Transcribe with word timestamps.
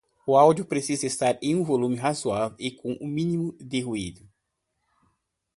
o 0.25 0.35
áudio 0.35 0.65
precisa 0.65 1.05
estar 1.05 1.37
em 1.43 1.53
um 1.55 1.63
volume 1.63 1.95
razoável 1.95 2.57
e 2.59 2.71
com 2.71 2.93
o 2.93 3.07
mínimo 3.07 3.55
de 3.59 3.81
ruídos 3.81 4.27